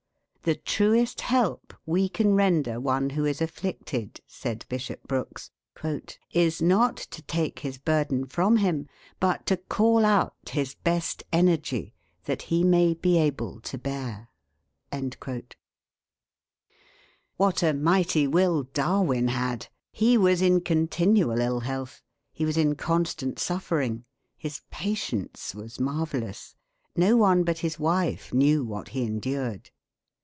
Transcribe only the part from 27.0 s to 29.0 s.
one but his wife knew what